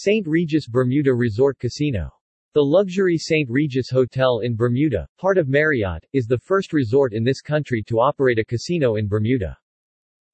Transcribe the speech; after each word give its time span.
St. 0.00 0.28
Regis 0.28 0.68
Bermuda 0.68 1.12
Resort 1.12 1.58
Casino. 1.58 2.08
The 2.54 2.62
luxury 2.62 3.18
St. 3.18 3.50
Regis 3.50 3.90
Hotel 3.90 4.42
in 4.44 4.54
Bermuda, 4.54 5.08
part 5.18 5.38
of 5.38 5.48
Marriott, 5.48 6.06
is 6.12 6.26
the 6.26 6.38
first 6.38 6.72
resort 6.72 7.12
in 7.12 7.24
this 7.24 7.40
country 7.40 7.82
to 7.88 7.98
operate 7.98 8.38
a 8.38 8.44
casino 8.44 8.94
in 8.94 9.08
Bermuda. 9.08 9.58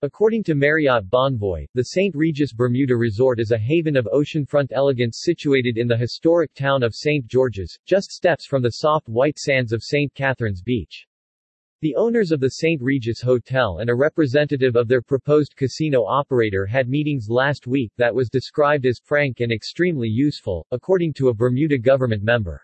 According 0.03 0.43
to 0.43 0.55
Marriott 0.55 1.09
Bonvoy, 1.09 1.65
the 1.73 1.85
St. 1.85 2.15
Regis 2.15 2.53
Bermuda 2.53 2.95
Resort 2.95 3.41
is 3.41 3.53
a 3.53 3.59
haven 3.59 3.97
of 3.97 4.07
oceanfront 4.13 4.71
elegance 4.71 5.23
situated 5.23 5.79
in 5.79 5.89
the 5.89 5.97
historic 5.97 6.53
town 6.53 6.83
of 6.83 6.95
St. 6.95 7.27
George's, 7.27 7.79
just 7.87 8.11
steps 8.11 8.45
from 8.45 8.63
the 8.63 8.83
soft 8.83 9.09
white 9.09 9.39
sands 9.39 9.73
of 9.73 9.83
St. 9.83 10.13
Catherine's 10.13 10.61
Beach. 10.61 11.07
The 11.85 11.97
owners 11.97 12.33
of 12.33 12.41
the 12.41 12.49
St. 12.49 12.81
Regis 12.81 13.21
Hotel 13.21 13.81
and 13.81 13.91
a 13.91 13.95
representative 13.95 14.75
of 14.75 14.89
their 14.89 15.03
proposed 15.03 15.55
casino 15.55 16.07
operator 16.07 16.65
had 16.65 16.89
meetings 16.89 17.29
last 17.29 17.67
week 17.67 17.93
that 17.99 18.15
was 18.15 18.31
described 18.31 18.87
as 18.87 19.03
frank 19.05 19.41
and 19.41 19.53
extremely 19.53 20.09
useful, 20.09 20.67
according 20.71 21.13
to 21.13 21.29
a 21.29 21.35
Bermuda 21.35 21.77
government 21.77 22.23
member. 22.23 22.63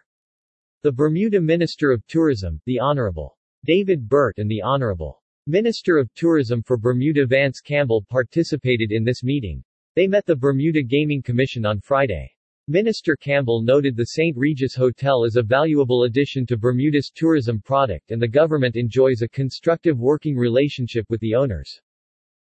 The 0.84 0.92
Bermuda 0.92 1.38
Minister 1.38 1.92
of 1.92 2.06
Tourism, 2.06 2.62
the 2.64 2.78
Honorable 2.78 3.36
David 3.66 4.08
Burt 4.08 4.38
and 4.38 4.50
the 4.50 4.62
Honorable 4.62 5.22
Minister 5.46 5.98
of 5.98 6.10
Tourism 6.14 6.62
for 6.62 6.78
Bermuda 6.78 7.26
Vance 7.26 7.60
Campbell 7.60 8.02
participated 8.08 8.90
in 8.90 9.04
this 9.04 9.22
meeting. 9.22 9.62
They 9.96 10.06
met 10.06 10.24
the 10.24 10.34
Bermuda 10.34 10.82
Gaming 10.82 11.22
Commission 11.22 11.66
on 11.66 11.80
Friday. 11.80 12.32
Minister 12.70 13.16
Campbell 13.16 13.62
noted 13.62 13.96
the 13.96 14.04
St. 14.04 14.36
Regis 14.36 14.76
Hotel 14.76 15.24
is 15.24 15.34
a 15.34 15.42
valuable 15.42 16.04
addition 16.04 16.46
to 16.46 16.56
Bermuda's 16.56 17.10
tourism 17.12 17.60
product 17.60 18.12
and 18.12 18.22
the 18.22 18.28
government 18.28 18.76
enjoys 18.76 19.22
a 19.22 19.28
constructive 19.28 19.98
working 19.98 20.36
relationship 20.36 21.04
with 21.10 21.20
the 21.20 21.34
owners. 21.34 21.80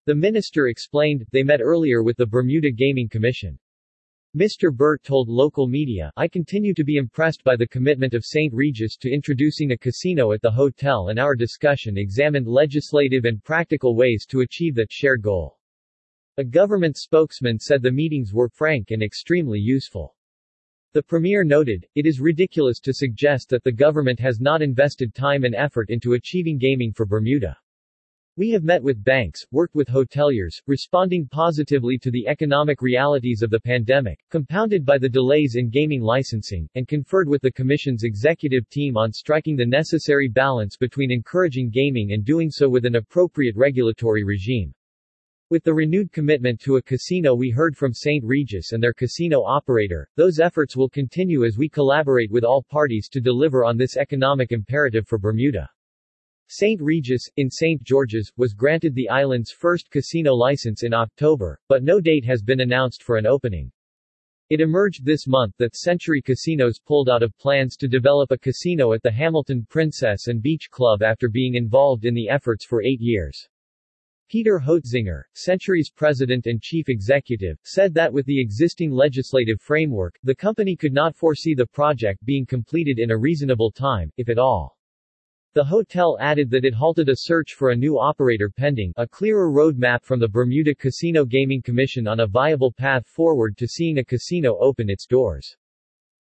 The 0.06 0.16
minister 0.16 0.66
explained, 0.66 1.24
they 1.30 1.44
met 1.44 1.60
earlier 1.60 2.02
with 2.02 2.16
the 2.16 2.27
Bermuda 2.27 2.72
Gaming 2.72 3.08
Commission. 3.08 3.60
Mr. 4.36 4.74
Burt 4.74 5.04
told 5.04 5.28
local 5.28 5.68
media, 5.68 6.10
I 6.16 6.27
continue 6.27 6.74
to 6.74 6.82
be 6.82 6.96
impressed 6.96 7.44
by 7.44 7.55
the 7.55 7.69
commitment 7.69 8.12
of 8.12 8.24
St. 8.24 8.53
Regis 8.53 8.97
to 8.97 9.12
introducing 9.12 9.70
a 9.70 9.78
casino 9.78 10.32
at 10.32 10.42
the 10.42 10.50
hotel 10.50 11.10
and 11.10 11.20
our 11.20 11.36
discussion 11.36 11.97
examined 11.97 12.48
legislative 12.48 13.25
and 13.25 13.44
practical 13.44 13.94
ways 13.94 14.27
to 14.30 14.41
achieve 14.41 14.75
that 14.75 14.91
shared 14.91 15.22
goal. 15.22 15.58
A 16.39 16.44
government 16.44 16.97
spokesman 16.97 17.58
said 17.58 17.83
the 17.83 17.91
meetings 17.91 18.33
were 18.33 18.48
frank 18.48 18.92
and 18.92 19.03
extremely 19.03 19.58
useful. 19.58 20.14
The 20.92 21.03
premier 21.03 21.42
noted, 21.42 21.84
it 21.97 22.06
is 22.06 22.20
ridiculous 22.20 22.78
to 22.83 22.94
suggest 22.94 23.48
that 23.48 23.64
the 23.64 23.72
government 23.72 24.20
has 24.20 24.39
not 24.39 24.62
invested 24.62 25.16
time 25.16 25.42
and 25.42 25.53
effort 25.53 25.91
into 25.91 26.12
achieving 26.12 26.56
gaming 26.56 26.92
for 26.92 27.06
Bermuda. 27.06 27.59
We 28.36 28.50
have 28.50 28.62
met 28.62 28.84
with 28.84 29.03
banks, 29.03 29.44
worked 29.50 29.75
with 29.75 29.89
hoteliers, 29.89 30.62
responding 30.69 31.27
positively 31.27 31.98
to 31.98 32.11
the 32.12 32.28
economic 32.28 32.83
realities 32.83 33.42
of 33.42 33.50
the 33.50 33.59
pandemic, 33.59 34.20
compounded 34.31 34.86
by 34.86 34.98
the 34.98 35.09
delays 35.09 35.56
in 35.56 35.70
gaming 35.70 36.03
licensing, 36.03 36.69
and 36.77 36.86
conferred 36.86 37.28
with 37.28 37.42
the 37.42 37.50
Commission's 37.50 38.05
executive 38.05 38.69
team 38.69 38.97
on 38.97 39.12
striking 39.12 39.56
the 39.56 39.66
necessary 39.66 40.28
balance 40.28 40.77
between 40.77 41.11
encouraging 41.11 41.69
gaming 41.69 42.12
and 42.12 42.25
doing 42.25 42.48
so 42.48 42.69
with 42.69 42.84
an 42.84 42.94
appropriate 42.94 43.56
regulatory 43.56 44.22
regime. 44.22 44.72
With 45.50 45.64
the 45.64 45.72
renewed 45.72 46.12
commitment 46.12 46.60
to 46.60 46.77
a 46.77 46.82
casino 46.82 47.34
we 47.34 47.48
heard 47.48 47.74
from 47.74 47.94
St. 47.94 48.22
Regis 48.22 48.72
and 48.72 48.82
their 48.82 48.92
casino 48.92 49.44
operator, 49.44 50.06
those 50.14 50.41
efforts 50.41 50.77
will 50.77 50.91
continue 50.91 51.46
as 51.46 51.56
we 51.56 51.70
collaborate 51.70 52.30
with 52.30 52.44
all 52.44 52.62
parties 52.62 53.08
to 53.08 53.18
deliver 53.18 53.64
on 53.64 53.78
this 53.78 53.96
economic 53.96 54.52
imperative 54.52 55.08
for 55.08 55.19
Bermuda. 55.19 55.66
St. 56.48 56.82
Regis, 56.82 57.30
in 57.38 57.50
St. 57.50 57.82
George's, 57.82 58.30
was 58.36 58.52
granted 58.52 58.94
the 58.94 59.08
island's 59.08 59.50
first 59.50 59.91
casino 59.91 60.34
license 60.34 60.82
in 60.82 60.92
October, 60.92 61.58
but 61.66 61.82
no 61.82 61.98
date 61.98 62.26
has 62.26 62.42
been 62.42 62.60
announced 62.60 63.02
for 63.02 63.16
an 63.16 63.24
opening. 63.24 63.72
It 64.50 64.60
emerged 64.60 65.06
this 65.06 65.26
month 65.26 65.54
that 65.56 65.76
Century 65.76 66.20
Casinos 66.20 66.78
pulled 66.78 67.08
out 67.08 67.22
of 67.22 67.36
plans 67.38 67.74
to 67.76 67.88
develop 67.88 68.32
a 68.32 68.38
casino 68.38 68.92
at 68.92 69.02
the 69.02 69.12
Hamilton 69.12 69.66
Princess 69.70 70.26
and 70.26 70.42
Beach 70.42 70.69
Club 70.70 71.02
after 71.02 71.30
being 71.30 71.54
involved 71.54 72.04
in 72.04 72.12
the 72.12 72.28
efforts 72.28 72.66
for 72.66 72.82
eight 72.82 73.00
years. 73.00 73.48
Peter 74.28 74.59
Hoetzinger, 74.59 75.22
Century's 75.33 75.91
president 75.91 76.47
and 76.47 76.61
chief 76.61 76.91
executive, 76.91 77.59
said 77.62 77.94
that 77.94 78.12
with 78.12 78.27
the 78.27 78.39
existing 78.39 78.91
legislative 78.91 79.59
framework, 79.59 80.19
the 80.22 80.34
company 80.34 80.77
could 80.77 80.93
not 80.93 81.16
foresee 81.16 81.55
the 81.55 81.66
project 81.66 82.22
being 82.27 82.44
completed 82.44 82.99
in 82.99 83.11
a 83.11 83.17
reasonable 83.17 83.71
time, 83.71 84.12
if 84.19 84.28
at 84.28 84.37
all. 84.38 84.77
The 85.55 85.65
hotel 85.65 86.19
added 86.21 86.50
that 86.50 86.67
it 86.67 86.75
halted 86.75 87.09
a 87.09 87.17
search 87.17 87.55
for 87.55 87.71
a 87.71 87.77
new 87.77 87.99
operator 87.99 88.50
pending 88.50 88.93
a 88.99 89.09
clearer 89.09 89.50
roadmap 89.50 90.05
from 90.05 90.21
the 90.21 90.28
Bermuda 90.28 90.75
Casino 90.75 91.25
Gaming 91.25 91.62
Commission 91.62 92.06
on 92.06 92.21
a 92.21 92.27
viable 92.27 92.71
path 92.71 93.06
forward 93.06 93.56
to 93.56 93.67
seeing 93.67 93.97
a 93.97 94.05
casino 94.05 94.59
open 94.61 94.91
its 94.91 95.06
doors. 95.06 95.56